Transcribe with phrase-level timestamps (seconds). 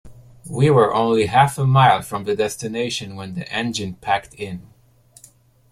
[0.49, 4.67] We were only half a mile from the destination when the engine packed in.